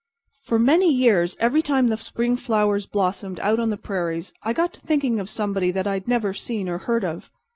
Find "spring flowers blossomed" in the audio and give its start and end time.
1.97-3.39